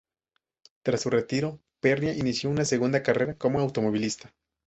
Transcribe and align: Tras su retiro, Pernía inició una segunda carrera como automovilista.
Tras 0.81 1.01
su 1.03 1.11
retiro, 1.11 1.59
Pernía 1.79 2.13
inició 2.17 2.49
una 2.49 2.65
segunda 2.65 3.03
carrera 3.03 3.35
como 3.37 3.59
automovilista. 3.59 4.33